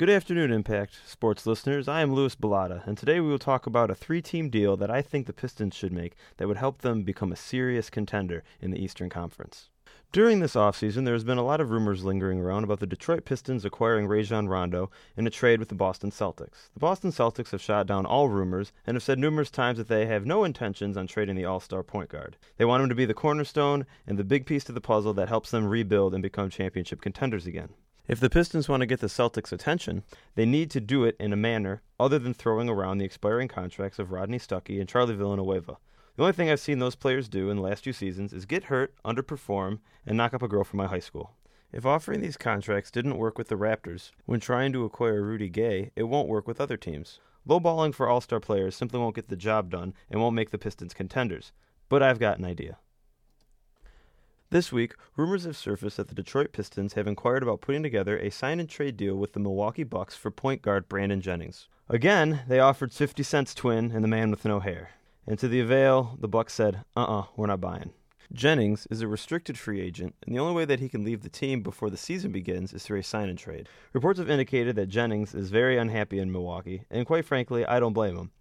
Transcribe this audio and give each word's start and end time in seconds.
Good 0.00 0.08
afternoon, 0.08 0.50
Impact 0.50 0.98
Sports 1.06 1.46
listeners. 1.46 1.86
I 1.86 2.00
am 2.00 2.14
Louis 2.14 2.34
Bellata, 2.34 2.86
and 2.86 2.96
today 2.96 3.20
we 3.20 3.28
will 3.28 3.38
talk 3.38 3.66
about 3.66 3.90
a 3.90 3.94
three 3.94 4.22
team 4.22 4.48
deal 4.48 4.74
that 4.78 4.90
I 4.90 5.02
think 5.02 5.26
the 5.26 5.34
Pistons 5.34 5.74
should 5.74 5.92
make 5.92 6.16
that 6.38 6.48
would 6.48 6.56
help 6.56 6.80
them 6.80 7.02
become 7.02 7.30
a 7.30 7.36
serious 7.36 7.90
contender 7.90 8.42
in 8.62 8.70
the 8.70 8.82
Eastern 8.82 9.10
Conference. 9.10 9.68
During 10.10 10.40
this 10.40 10.54
offseason, 10.54 11.04
there 11.04 11.12
has 11.12 11.22
been 11.22 11.36
a 11.36 11.44
lot 11.44 11.60
of 11.60 11.70
rumors 11.70 12.02
lingering 12.02 12.40
around 12.40 12.64
about 12.64 12.80
the 12.80 12.86
Detroit 12.86 13.26
Pistons 13.26 13.66
acquiring 13.66 14.06
Rajon 14.06 14.48
Rondo 14.48 14.90
in 15.18 15.26
a 15.26 15.30
trade 15.30 15.60
with 15.60 15.68
the 15.68 15.74
Boston 15.74 16.10
Celtics. 16.10 16.70
The 16.72 16.80
Boston 16.80 17.10
Celtics 17.10 17.50
have 17.50 17.60
shot 17.60 17.86
down 17.86 18.06
all 18.06 18.30
rumors 18.30 18.72
and 18.86 18.94
have 18.94 19.02
said 19.02 19.18
numerous 19.18 19.50
times 19.50 19.76
that 19.76 19.88
they 19.88 20.06
have 20.06 20.24
no 20.24 20.44
intentions 20.44 20.96
on 20.96 21.08
trading 21.08 21.36
the 21.36 21.44
all 21.44 21.60
star 21.60 21.82
point 21.82 22.08
guard. 22.08 22.38
They 22.56 22.64
want 22.64 22.82
him 22.82 22.88
to 22.88 22.94
be 22.94 23.04
the 23.04 23.12
cornerstone 23.12 23.84
and 24.06 24.18
the 24.18 24.24
big 24.24 24.46
piece 24.46 24.64
to 24.64 24.72
the 24.72 24.80
puzzle 24.80 25.12
that 25.12 25.28
helps 25.28 25.50
them 25.50 25.66
rebuild 25.66 26.14
and 26.14 26.22
become 26.22 26.48
championship 26.48 27.02
contenders 27.02 27.46
again. 27.46 27.74
If 28.10 28.18
the 28.18 28.28
Pistons 28.28 28.68
want 28.68 28.80
to 28.80 28.86
get 28.86 28.98
the 28.98 29.06
Celtics' 29.06 29.52
attention, 29.52 30.02
they 30.34 30.44
need 30.44 30.68
to 30.72 30.80
do 30.80 31.04
it 31.04 31.14
in 31.20 31.32
a 31.32 31.36
manner 31.36 31.80
other 32.00 32.18
than 32.18 32.34
throwing 32.34 32.68
around 32.68 32.98
the 32.98 33.04
expiring 33.04 33.46
contracts 33.46 34.00
of 34.00 34.10
Rodney 34.10 34.40
Stuckey 34.40 34.80
and 34.80 34.88
Charlie 34.88 35.14
Villanueva. 35.14 35.76
The 36.16 36.22
only 36.24 36.32
thing 36.32 36.50
I've 36.50 36.58
seen 36.58 36.80
those 36.80 36.96
players 36.96 37.28
do 37.28 37.50
in 37.50 37.56
the 37.58 37.62
last 37.62 37.84
few 37.84 37.92
seasons 37.92 38.32
is 38.32 38.46
get 38.46 38.64
hurt, 38.64 38.92
underperform, 39.04 39.78
and 40.04 40.16
knock 40.16 40.34
up 40.34 40.42
a 40.42 40.48
girl 40.48 40.64
from 40.64 40.78
my 40.78 40.88
high 40.88 40.98
school. 40.98 41.36
If 41.70 41.86
offering 41.86 42.20
these 42.20 42.36
contracts 42.36 42.90
didn't 42.90 43.16
work 43.16 43.38
with 43.38 43.46
the 43.46 43.54
Raptors 43.54 44.10
when 44.26 44.40
trying 44.40 44.72
to 44.72 44.84
acquire 44.84 45.22
Rudy 45.22 45.48
Gay, 45.48 45.92
it 45.94 46.02
won't 46.02 46.26
work 46.26 46.48
with 46.48 46.60
other 46.60 46.76
teams. 46.76 47.20
Lowballing 47.48 47.94
for 47.94 48.08
all 48.08 48.20
star 48.20 48.40
players 48.40 48.74
simply 48.74 48.98
won't 48.98 49.14
get 49.14 49.28
the 49.28 49.36
job 49.36 49.70
done 49.70 49.94
and 50.10 50.20
won't 50.20 50.34
make 50.34 50.50
the 50.50 50.58
Pistons 50.58 50.94
contenders. 50.94 51.52
But 51.88 52.02
I've 52.02 52.18
got 52.18 52.40
an 52.40 52.44
idea. 52.44 52.78
This 54.52 54.72
week, 54.72 54.96
rumors 55.16 55.44
have 55.44 55.56
surfaced 55.56 55.96
that 55.96 56.08
the 56.08 56.14
Detroit 56.14 56.50
Pistons 56.52 56.94
have 56.94 57.06
inquired 57.06 57.44
about 57.44 57.60
putting 57.60 57.84
together 57.84 58.18
a 58.18 58.30
sign 58.30 58.58
and 58.58 58.68
trade 58.68 58.96
deal 58.96 59.14
with 59.14 59.32
the 59.32 59.38
Milwaukee 59.38 59.84
Bucks 59.84 60.16
for 60.16 60.32
point 60.32 60.60
guard 60.60 60.88
Brandon 60.88 61.20
Jennings. 61.20 61.68
Again, 61.88 62.42
they 62.48 62.58
offered 62.58 62.92
50 62.92 63.22
Cent's 63.22 63.54
twin 63.54 63.92
and 63.92 64.02
the 64.02 64.08
man 64.08 64.28
with 64.28 64.44
no 64.44 64.58
hair. 64.58 64.90
And 65.24 65.38
to 65.38 65.46
the 65.46 65.60
avail, 65.60 66.18
the 66.18 66.26
Bucks 66.26 66.52
said, 66.52 66.82
"Uh, 66.96 67.02
uh-uh, 67.02 67.20
uh, 67.20 67.26
we 67.36 67.44
are 67.44 67.46
not 67.46 67.60
buying." 67.60 67.92
Jennings 68.32 68.88
is 68.90 69.02
a 69.02 69.06
restricted 69.06 69.56
free 69.56 69.80
agent, 69.80 70.16
and 70.26 70.34
the 70.34 70.40
only 70.40 70.54
way 70.54 70.64
that 70.64 70.80
he 70.80 70.88
can 70.88 71.04
leave 71.04 71.22
the 71.22 71.28
team 71.28 71.62
before 71.62 71.88
the 71.88 71.96
season 71.96 72.32
begins 72.32 72.72
is 72.72 72.82
through 72.82 72.98
a 72.98 73.04
sign 73.04 73.28
and 73.28 73.38
trade. 73.38 73.68
Reports 73.92 74.18
have 74.18 74.30
indicated 74.30 74.74
that 74.74 74.88
Jennings 74.88 75.32
is 75.32 75.50
very 75.50 75.78
unhappy 75.78 76.18
in 76.18 76.32
Milwaukee, 76.32 76.86
and 76.90 77.06
quite 77.06 77.24
frankly, 77.24 77.64
I 77.64 77.78
don't 77.78 77.92
blame 77.92 78.16
him. 78.16 78.32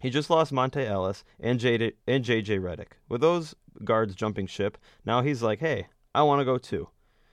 He 0.00 0.10
just 0.10 0.30
lost 0.30 0.52
Monta 0.52 0.84
Ellis 0.84 1.24
and, 1.40 1.58
JJ, 1.58 1.94
and 2.06 2.24
JJ 2.24 2.60
Redick. 2.60 2.92
With 3.08 3.20
those 3.20 3.54
guards 3.82 4.14
jumping 4.14 4.46
ship. 4.46 4.78
Now 5.04 5.22
he's 5.22 5.42
like, 5.42 5.60
hey, 5.60 5.88
I 6.14 6.22
want 6.22 6.40
to 6.40 6.44
go 6.44 6.58
too. 6.58 6.88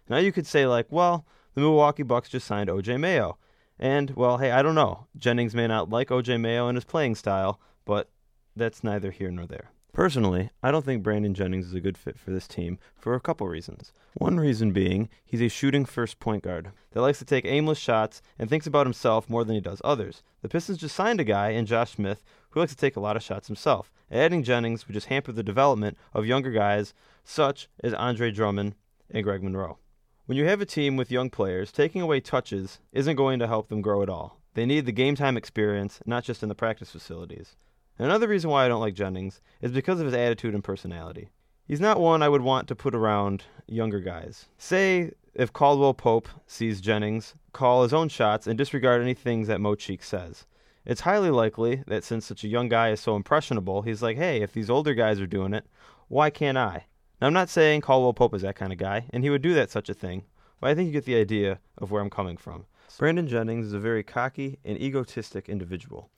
Now 0.09 0.17
you 0.17 0.31
could 0.31 0.47
say 0.47 0.65
like, 0.65 0.87
well, 0.89 1.25
the 1.53 1.61
Milwaukee 1.61 2.03
Bucks 2.03 2.29
just 2.29 2.47
signed 2.47 2.69
OJ 2.69 2.99
Mayo. 2.99 3.37
And 3.79 4.11
well, 4.11 4.37
hey, 4.37 4.51
I 4.51 4.61
don't 4.61 4.75
know. 4.75 5.07
Jennings 5.17 5.55
may 5.55 5.67
not 5.67 5.89
like 5.89 6.09
OJ 6.09 6.39
Mayo 6.39 6.67
and 6.67 6.75
his 6.75 6.85
playing 6.85 7.15
style, 7.15 7.59
but 7.85 8.09
that's 8.55 8.83
neither 8.83 9.11
here 9.11 9.31
nor 9.31 9.47
there. 9.47 9.71
Personally, 9.93 10.51
I 10.63 10.71
don't 10.71 10.85
think 10.85 11.03
Brandon 11.03 11.33
Jennings 11.33 11.67
is 11.67 11.73
a 11.73 11.81
good 11.81 11.97
fit 11.97 12.17
for 12.17 12.31
this 12.31 12.47
team 12.47 12.79
for 12.95 13.13
a 13.13 13.19
couple 13.19 13.47
reasons. 13.49 13.91
One 14.13 14.39
reason 14.39 14.71
being, 14.71 15.09
he's 15.25 15.41
a 15.41 15.49
shooting 15.49 15.83
first 15.83 16.17
point 16.17 16.43
guard 16.43 16.71
that 16.91 17.01
likes 17.01 17.19
to 17.19 17.25
take 17.25 17.43
aimless 17.43 17.77
shots 17.77 18.21
and 18.39 18.49
thinks 18.49 18.65
about 18.65 18.85
himself 18.85 19.29
more 19.29 19.43
than 19.43 19.55
he 19.55 19.59
does 19.61 19.81
others. 19.83 20.23
The 20.43 20.49
Pistons 20.49 20.77
just 20.77 20.95
signed 20.95 21.19
a 21.19 21.25
guy 21.25 21.49
in 21.49 21.65
Josh 21.65 21.91
Smith 21.91 22.23
who 22.51 22.61
likes 22.61 22.71
to 22.71 22.77
take 22.77 22.95
a 22.95 23.01
lot 23.01 23.17
of 23.17 23.23
shots 23.23 23.47
himself. 23.47 23.91
Adding 24.09 24.43
Jennings 24.43 24.87
would 24.87 24.93
just 24.93 25.07
hamper 25.07 25.33
the 25.33 25.43
development 25.43 25.97
of 26.13 26.25
younger 26.25 26.51
guys 26.51 26.93
such 27.25 27.67
as 27.83 27.93
Andre 27.93 28.31
Drummond 28.31 28.75
and 29.09 29.23
Greg 29.25 29.43
Monroe. 29.43 29.77
When 30.25 30.37
you 30.37 30.45
have 30.45 30.61
a 30.61 30.65
team 30.65 30.95
with 30.95 31.11
young 31.11 31.29
players, 31.29 31.69
taking 31.69 32.01
away 32.01 32.21
touches 32.21 32.79
isn't 32.93 33.17
going 33.17 33.39
to 33.39 33.47
help 33.47 33.67
them 33.67 33.81
grow 33.81 34.01
at 34.01 34.09
all. 34.09 34.39
They 34.53 34.65
need 34.65 34.85
the 34.85 34.93
game 34.93 35.15
time 35.15 35.35
experience, 35.35 35.99
not 36.05 36.23
just 36.23 36.43
in 36.43 36.49
the 36.49 36.55
practice 36.55 36.91
facilities. 36.91 37.57
Another 38.01 38.27
reason 38.27 38.49
why 38.49 38.65
I 38.65 38.67
don't 38.67 38.81
like 38.81 38.95
Jennings 38.95 39.41
is 39.61 39.71
because 39.71 39.99
of 39.99 40.07
his 40.07 40.15
attitude 40.15 40.55
and 40.55 40.63
personality. 40.63 41.29
He's 41.67 41.79
not 41.79 41.99
one 41.99 42.23
I 42.23 42.29
would 42.29 42.41
want 42.41 42.67
to 42.69 42.75
put 42.75 42.95
around 42.95 43.43
younger 43.67 43.99
guys. 43.99 44.47
Say 44.57 45.11
if 45.35 45.53
Caldwell 45.53 45.93
Pope 45.93 46.27
sees 46.47 46.81
Jennings 46.81 47.35
call 47.53 47.83
his 47.83 47.93
own 47.93 48.09
shots 48.09 48.47
and 48.47 48.57
disregard 48.57 49.03
any 49.03 49.13
things 49.13 49.47
that 49.47 49.61
Mo 49.61 49.75
Cheek 49.75 50.01
says. 50.01 50.47
It's 50.83 51.01
highly 51.01 51.29
likely 51.29 51.83
that 51.85 52.03
since 52.03 52.25
such 52.25 52.43
a 52.43 52.47
young 52.47 52.69
guy 52.69 52.89
is 52.89 52.99
so 52.99 53.15
impressionable, 53.15 53.83
he's 53.83 54.01
like, 54.01 54.17
hey, 54.17 54.41
if 54.41 54.51
these 54.51 54.71
older 54.71 54.95
guys 54.95 55.21
are 55.21 55.27
doing 55.27 55.53
it, 55.53 55.67
why 56.07 56.31
can't 56.31 56.57
I? 56.57 56.87
Now, 57.21 57.27
I'm 57.27 57.33
not 57.33 57.49
saying 57.49 57.81
Caldwell 57.81 58.13
Pope 58.13 58.33
is 58.33 58.41
that 58.41 58.55
kind 58.55 58.73
of 58.73 58.79
guy, 58.79 59.05
and 59.11 59.23
he 59.23 59.29
would 59.29 59.43
do 59.43 59.53
that 59.53 59.69
such 59.69 59.89
a 59.89 59.93
thing, 59.93 60.23
but 60.59 60.71
I 60.71 60.73
think 60.73 60.87
you 60.87 60.93
get 60.93 61.05
the 61.05 61.17
idea 61.17 61.59
of 61.77 61.91
where 61.91 62.01
I'm 62.01 62.09
coming 62.09 62.37
from. 62.37 62.65
Brandon 62.97 63.27
Jennings 63.27 63.67
is 63.67 63.73
a 63.73 63.79
very 63.79 64.01
cocky 64.01 64.57
and 64.65 64.81
egotistic 64.81 65.47
individual. 65.47 66.09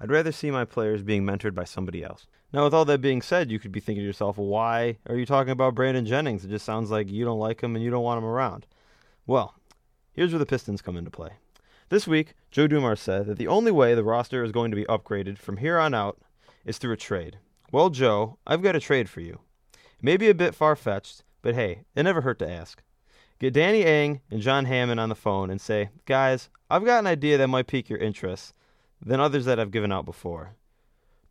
I'd 0.00 0.10
rather 0.10 0.32
see 0.32 0.50
my 0.50 0.64
players 0.64 1.02
being 1.02 1.24
mentored 1.24 1.54
by 1.54 1.64
somebody 1.64 2.02
else. 2.02 2.26
Now, 2.52 2.64
with 2.64 2.74
all 2.74 2.84
that 2.86 3.02
being 3.02 3.22
said, 3.22 3.50
you 3.50 3.58
could 3.58 3.70
be 3.70 3.80
thinking 3.80 4.02
to 4.02 4.06
yourself, 4.06 4.38
why 4.38 4.96
are 5.06 5.16
you 5.16 5.26
talking 5.26 5.52
about 5.52 5.74
Brandon 5.74 6.06
Jennings? 6.06 6.44
It 6.44 6.48
just 6.48 6.64
sounds 6.64 6.90
like 6.90 7.10
you 7.10 7.24
don't 7.24 7.38
like 7.38 7.60
him 7.60 7.76
and 7.76 7.84
you 7.84 7.90
don't 7.90 8.02
want 8.02 8.18
him 8.18 8.24
around. 8.24 8.66
Well, 9.26 9.54
here's 10.12 10.32
where 10.32 10.38
the 10.38 10.46
Pistons 10.46 10.82
come 10.82 10.96
into 10.96 11.10
play. 11.10 11.30
This 11.90 12.08
week, 12.08 12.34
Joe 12.50 12.66
Dumars 12.66 13.00
said 13.00 13.26
that 13.26 13.36
the 13.36 13.46
only 13.46 13.70
way 13.70 13.94
the 13.94 14.02
roster 14.02 14.42
is 14.42 14.52
going 14.52 14.70
to 14.70 14.76
be 14.76 14.84
upgraded 14.84 15.38
from 15.38 15.58
here 15.58 15.78
on 15.78 15.92
out 15.92 16.18
is 16.64 16.78
through 16.78 16.92
a 16.92 16.96
trade. 16.96 17.38
Well, 17.70 17.90
Joe, 17.90 18.38
I've 18.46 18.62
got 18.62 18.76
a 18.76 18.80
trade 18.80 19.08
for 19.08 19.20
you. 19.20 19.40
It 19.74 20.02
may 20.02 20.16
be 20.16 20.28
a 20.28 20.34
bit 20.34 20.54
far 20.54 20.76
fetched, 20.76 21.24
but 21.42 21.54
hey, 21.54 21.82
it 21.94 22.02
never 22.02 22.22
hurt 22.22 22.38
to 22.40 22.50
ask. 22.50 22.82
Get 23.38 23.54
Danny 23.54 23.84
Ainge 23.84 24.20
and 24.30 24.40
John 24.40 24.64
Hammond 24.64 24.98
on 24.98 25.08
the 25.08 25.14
phone 25.14 25.50
and 25.50 25.60
say, 25.60 25.90
guys, 26.06 26.48
I've 26.68 26.84
got 26.84 27.00
an 27.00 27.06
idea 27.06 27.38
that 27.38 27.48
might 27.48 27.66
pique 27.66 27.88
your 27.88 27.98
interest 27.98 28.54
than 29.04 29.20
others 29.20 29.44
that 29.44 29.58
I've 29.58 29.70
given 29.70 29.92
out 29.92 30.04
before. 30.04 30.54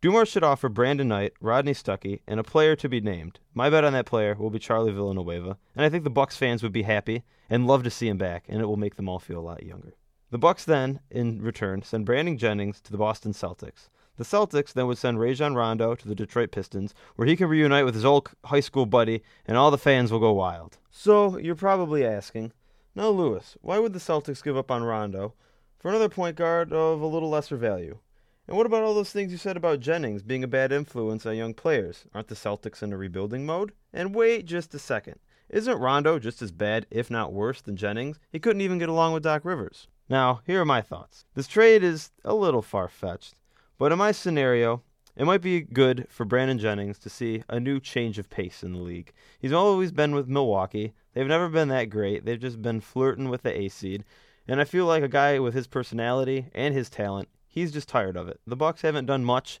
Dumars 0.00 0.28
should 0.28 0.42
offer 0.42 0.70
Brandon 0.70 1.08
Knight, 1.08 1.34
Rodney 1.42 1.74
Stuckey, 1.74 2.20
and 2.26 2.40
a 2.40 2.42
player 2.42 2.74
to 2.74 2.88
be 2.88 3.02
named. 3.02 3.38
My 3.52 3.68
bet 3.68 3.84
on 3.84 3.92
that 3.92 4.06
player 4.06 4.34
will 4.34 4.48
be 4.48 4.58
Charlie 4.58 4.92
Villanueva, 4.92 5.58
and 5.76 5.84
I 5.84 5.90
think 5.90 6.04
the 6.04 6.10
Bucks 6.10 6.38
fans 6.38 6.62
would 6.62 6.72
be 6.72 6.84
happy 6.84 7.22
and 7.50 7.66
love 7.66 7.82
to 7.84 7.90
see 7.90 8.08
him 8.08 8.16
back, 8.16 8.46
and 8.48 8.62
it 8.62 8.64
will 8.64 8.78
make 8.78 8.96
them 8.96 9.10
all 9.10 9.18
feel 9.18 9.38
a 9.38 9.42
lot 9.42 9.62
younger. 9.62 9.94
The 10.30 10.38
Bucks 10.38 10.64
then, 10.64 11.00
in 11.10 11.42
return, 11.42 11.82
send 11.82 12.06
Brandon 12.06 12.38
Jennings 12.38 12.80
to 12.80 12.92
the 12.92 12.98
Boston 12.98 13.32
Celtics. 13.32 13.88
The 14.16 14.24
Celtics 14.24 14.72
then 14.72 14.86
would 14.86 14.96
send 14.96 15.20
Rajon 15.20 15.54
Rondo 15.54 15.94
to 15.94 16.08
the 16.08 16.14
Detroit 16.14 16.50
Pistons, 16.50 16.94
where 17.16 17.28
he 17.28 17.36
can 17.36 17.48
reunite 17.48 17.84
with 17.84 17.94
his 17.94 18.04
old 18.04 18.30
high 18.44 18.60
school 18.60 18.86
buddy, 18.86 19.22
and 19.46 19.58
all 19.58 19.70
the 19.70 19.76
fans 19.76 20.10
will 20.10 20.18
go 20.18 20.32
wild. 20.32 20.78
So, 20.90 21.36
you're 21.36 21.54
probably 21.54 22.06
asking, 22.06 22.52
now, 22.94 23.08
Louis, 23.08 23.56
why 23.60 23.78
would 23.78 23.92
the 23.92 23.98
Celtics 23.98 24.42
give 24.42 24.56
up 24.56 24.70
on 24.70 24.82
Rondo 24.82 25.34
for 25.80 25.88
another 25.88 26.08
point 26.08 26.36
guard 26.36 26.72
of 26.72 27.00
a 27.00 27.06
little 27.06 27.30
lesser 27.30 27.56
value. 27.56 27.98
And 28.46 28.56
what 28.56 28.66
about 28.66 28.82
all 28.82 28.94
those 28.94 29.10
things 29.10 29.32
you 29.32 29.38
said 29.38 29.56
about 29.56 29.80
Jennings 29.80 30.22
being 30.22 30.44
a 30.44 30.48
bad 30.48 30.72
influence 30.72 31.24
on 31.24 31.36
young 31.36 31.54
players? 31.54 32.04
Aren't 32.14 32.28
the 32.28 32.34
Celtics 32.34 32.82
in 32.82 32.92
a 32.92 32.96
rebuilding 32.96 33.46
mode? 33.46 33.72
And 33.92 34.14
wait 34.14 34.44
just 34.44 34.74
a 34.74 34.78
second. 34.78 35.18
Isn't 35.48 35.78
Rondo 35.78 36.18
just 36.18 36.42
as 36.42 36.52
bad, 36.52 36.86
if 36.90 37.10
not 37.10 37.32
worse, 37.32 37.60
than 37.60 37.76
Jennings? 37.76 38.20
He 38.30 38.38
couldn't 38.38 38.60
even 38.60 38.78
get 38.78 38.88
along 38.88 39.14
with 39.14 39.22
Doc 39.22 39.44
Rivers. 39.44 39.88
Now, 40.08 40.42
here 40.46 40.60
are 40.60 40.66
my 40.66 40.80
thoughts. 40.80 41.24
This 41.34 41.48
trade 41.48 41.82
is 41.82 42.10
a 42.24 42.34
little 42.34 42.62
far 42.62 42.88
fetched, 42.88 43.36
but 43.78 43.90
in 43.90 43.98
my 43.98 44.12
scenario, 44.12 44.82
it 45.16 45.24
might 45.24 45.40
be 45.40 45.60
good 45.60 46.06
for 46.08 46.24
Brandon 46.24 46.58
Jennings 46.58 46.98
to 46.98 47.10
see 47.10 47.42
a 47.48 47.58
new 47.58 47.80
change 47.80 48.18
of 48.18 48.30
pace 48.30 48.62
in 48.62 48.72
the 48.72 48.80
league. 48.80 49.12
He's 49.38 49.52
always 49.52 49.92
been 49.92 50.14
with 50.14 50.28
Milwaukee. 50.28 50.92
They've 51.14 51.26
never 51.26 51.48
been 51.48 51.68
that 51.68 51.90
great. 51.90 52.24
They've 52.24 52.38
just 52.38 52.60
been 52.62 52.80
flirting 52.80 53.28
with 53.28 53.42
the 53.42 53.56
A 53.56 53.68
seed. 53.68 54.04
And 54.50 54.60
I 54.60 54.64
feel 54.64 54.84
like 54.84 55.04
a 55.04 55.08
guy 55.08 55.38
with 55.38 55.54
his 55.54 55.68
personality 55.68 56.46
and 56.52 56.74
his 56.74 56.90
talent, 56.90 57.28
he's 57.46 57.70
just 57.70 57.88
tired 57.88 58.16
of 58.16 58.26
it. 58.26 58.40
The 58.48 58.56
Bucks 58.56 58.82
haven't 58.82 59.06
done 59.06 59.24
much 59.24 59.60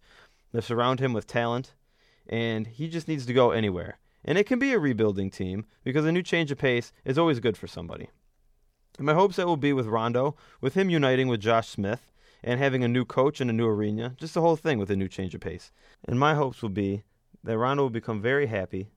to 0.52 0.60
surround 0.60 0.98
him 0.98 1.12
with 1.12 1.28
talent, 1.28 1.74
and 2.28 2.66
he 2.66 2.88
just 2.88 3.06
needs 3.06 3.24
to 3.26 3.32
go 3.32 3.52
anywhere. 3.52 4.00
And 4.24 4.36
it 4.36 4.48
can 4.48 4.58
be 4.58 4.72
a 4.72 4.80
rebuilding 4.80 5.30
team 5.30 5.64
because 5.84 6.04
a 6.04 6.10
new 6.10 6.24
change 6.24 6.50
of 6.50 6.58
pace 6.58 6.90
is 7.04 7.18
always 7.18 7.38
good 7.38 7.56
for 7.56 7.68
somebody. 7.68 8.10
And 8.98 9.06
my 9.06 9.14
hopes 9.14 9.36
that 9.36 9.46
will 9.46 9.56
be 9.56 9.72
with 9.72 9.86
Rondo, 9.86 10.34
with 10.60 10.74
him 10.74 10.90
uniting 10.90 11.28
with 11.28 11.38
Josh 11.38 11.68
Smith 11.68 12.10
and 12.42 12.58
having 12.58 12.82
a 12.82 12.88
new 12.88 13.04
coach 13.04 13.40
and 13.40 13.48
a 13.48 13.52
new 13.52 13.68
arena, 13.68 14.16
just 14.18 14.34
the 14.34 14.40
whole 14.40 14.56
thing 14.56 14.80
with 14.80 14.90
a 14.90 14.96
new 14.96 15.06
change 15.06 15.36
of 15.36 15.40
pace. 15.40 15.70
And 16.08 16.18
my 16.18 16.34
hopes 16.34 16.62
will 16.62 16.68
be 16.68 17.04
that 17.44 17.56
Rondo 17.56 17.84
will 17.84 17.90
become 17.90 18.20
very 18.20 18.46
happy, 18.46 18.88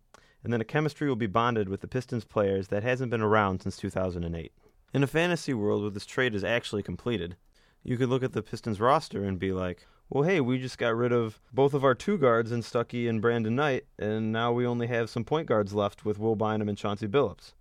and 0.44 0.51
then 0.51 0.59
a 0.59 0.65
chemistry 0.65 1.07
will 1.07 1.15
be 1.15 1.27
bonded 1.27 1.69
with 1.69 1.81
the 1.81 1.88
Pistons 1.88 2.25
players 2.25 2.69
that 2.69 2.81
hasn't 2.81 3.12
been 3.12 3.21
around 3.21 3.62
since 3.62 3.77
2008. 3.77 4.51
In 4.94 5.01
a 5.01 5.07
fantasy 5.07 5.56
world 5.56 5.81
where 5.81 5.90
this 5.90 6.06
trade 6.06 6.36
is 6.36 6.44
actually 6.44 6.84
completed, 6.84 7.36
you 7.84 7.98
could 7.98 8.10
look 8.10 8.22
at 8.22 8.34
the 8.34 8.44
Pistons 8.44 8.80
roster 8.80 9.24
and 9.24 9.40
be 9.40 9.51
like, 9.51 9.88
well, 10.07 10.24
hey, 10.24 10.40
we 10.40 10.60
just 10.60 10.78
got 10.78 10.95
rid 10.95 11.12
of 11.12 11.40
both 11.51 11.74
of 11.74 11.84
our 11.84 11.95
two 11.95 12.16
guards 12.16 12.51
in 12.51 12.62
Stuckey 12.62 13.10
and 13.10 13.19
Brandon 13.19 13.56
Knight, 13.56 13.86
and 13.98 14.31
now 14.31 14.51
we 14.51 14.68
only 14.68 14.86
have 14.86 15.10
some 15.10 15.24
point 15.24 15.48
guards 15.48 15.74
left 15.74 16.06
with 16.06 16.19
Will 16.19 16.36
Bynum 16.36 16.69
and 16.69 16.78
Chauncey 16.78 17.07
Billups. 17.07 17.54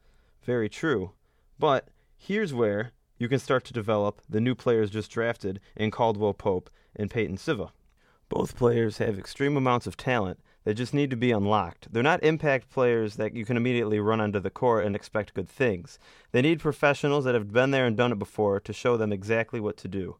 Very 0.42 0.68
true. 0.68 1.12
But 1.58 1.88
here's 2.18 2.52
where 2.52 2.92
you 3.16 3.28
can 3.28 3.38
start 3.38 3.64
to 3.64 3.72
develop 3.72 4.20
the 4.28 4.40
new 4.40 4.54
players 4.54 4.90
just 4.90 5.10
drafted 5.10 5.58
in 5.74 5.90
Caldwell 5.90 6.34
Pope 6.34 6.68
and 6.94 7.10
Peyton 7.10 7.38
Siva. 7.38 7.72
Both 8.28 8.56
players 8.56 8.98
have 8.98 9.18
extreme 9.18 9.56
amounts 9.56 9.86
of 9.86 9.96
talent 9.96 10.38
They 10.64 10.74
just 10.74 10.94
need 10.94 11.10
to 11.10 11.16
be 11.16 11.32
unlocked. 11.32 11.92
They're 11.92 12.02
not 12.02 12.22
impact 12.22 12.70
players 12.70 13.16
that 13.16 13.34
you 13.34 13.44
can 13.44 13.56
immediately 13.56 13.98
run 13.98 14.20
onto 14.20 14.38
the 14.38 14.50
court 14.50 14.84
and 14.84 14.94
expect 14.94 15.34
good 15.34 15.48
things. 15.48 15.98
They 16.30 16.42
need 16.42 16.60
professionals 16.60 17.24
that 17.24 17.34
have 17.34 17.52
been 17.52 17.72
there 17.72 17.86
and 17.86 17.96
done 17.96 18.12
it 18.12 18.18
before 18.18 18.60
to 18.60 18.72
show 18.72 18.96
them 18.96 19.12
exactly 19.12 19.60
what 19.60 19.76
to 19.78 19.88
do. 19.88 20.16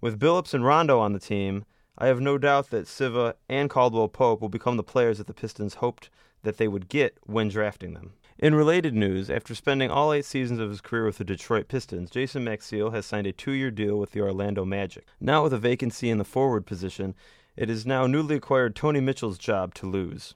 With 0.00 0.18
Billups 0.18 0.54
and 0.54 0.64
Rondo 0.64 0.98
on 0.98 1.12
the 1.12 1.20
team, 1.20 1.64
I 1.98 2.08
have 2.08 2.20
no 2.20 2.36
doubt 2.36 2.70
that 2.70 2.86
Siva 2.86 3.36
and 3.48 3.70
Caldwell 3.70 4.08
Pope 4.08 4.40
will 4.40 4.48
become 4.48 4.76
the 4.76 4.82
players 4.82 5.18
that 5.18 5.26
the 5.26 5.34
Pistons 5.34 5.74
hoped 5.74 6.10
that 6.42 6.58
they 6.58 6.68
would 6.68 6.88
get 6.88 7.16
when 7.22 7.48
drafting 7.48 7.94
them. 7.94 8.12
In 8.38 8.54
related 8.54 8.94
news, 8.94 9.30
after 9.30 9.54
spending 9.54 9.90
all 9.90 10.12
eight 10.12 10.26
seasons 10.26 10.60
of 10.60 10.68
his 10.68 10.82
career 10.82 11.06
with 11.06 11.16
the 11.16 11.24
Detroit 11.24 11.68
Pistons, 11.68 12.10
Jason 12.10 12.44
Maxiell 12.44 12.92
has 12.92 13.06
signed 13.06 13.26
a 13.26 13.32
two 13.32 13.52
year 13.52 13.70
deal 13.70 13.98
with 13.98 14.10
the 14.10 14.20
Orlando 14.20 14.66
Magic. 14.66 15.06
Now 15.18 15.42
with 15.42 15.54
a 15.54 15.58
vacancy 15.58 16.10
in 16.10 16.18
the 16.18 16.24
forward 16.24 16.66
position, 16.66 17.14
it 17.56 17.70
is 17.70 17.86
now 17.86 18.06
newly 18.06 18.36
acquired 18.36 18.76
Tony 18.76 19.00
Mitchell's 19.00 19.38
job 19.38 19.74
to 19.74 19.86
lose. 19.86 20.34